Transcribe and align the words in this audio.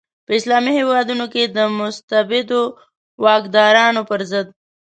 په 0.25 0.31
اسلامي 0.39 0.71
هیوادونو 0.79 1.25
کې 1.33 1.43
د 1.45 1.57
مستبدو 1.77 2.61
واکدارانو 3.25 4.01
پر 4.09 4.21
ضد. 4.31 4.47